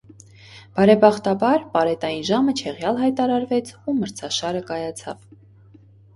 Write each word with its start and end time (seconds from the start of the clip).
Բարեբախտաբար, 0.77 1.65
պարետային 1.75 2.23
ժամը 2.31 2.55
չեղյալ 2.63 2.99
հայտարարվեց, 3.03 3.71
ու 3.87 3.97
մրցաշարը 4.01 4.65
կայացավ։ 4.73 5.23